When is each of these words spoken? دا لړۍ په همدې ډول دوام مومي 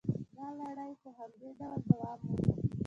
دا 0.35 0.47
لړۍ 0.59 0.91
په 1.01 1.09
همدې 1.17 1.49
ډول 1.57 1.77
دوام 1.87 2.19
مومي 2.25 2.51